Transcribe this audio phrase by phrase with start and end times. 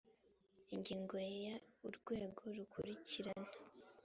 [0.73, 1.15] ingingo
[1.45, 1.55] ya
[1.87, 3.51] urwego rukurikirana